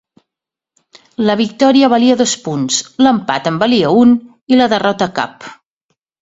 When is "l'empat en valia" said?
3.09-3.93